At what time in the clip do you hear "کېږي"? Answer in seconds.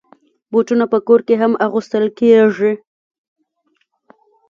2.19-2.73